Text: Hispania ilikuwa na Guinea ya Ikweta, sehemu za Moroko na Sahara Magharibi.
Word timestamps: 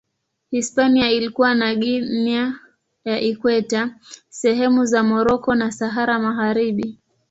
Hispania 0.49 1.11
ilikuwa 1.11 1.55
na 1.55 1.75
Guinea 1.75 2.59
ya 3.05 3.19
Ikweta, 3.21 3.95
sehemu 4.29 4.85
za 4.85 5.03
Moroko 5.03 5.55
na 5.55 5.71
Sahara 5.71 6.19
Magharibi. 6.19 6.97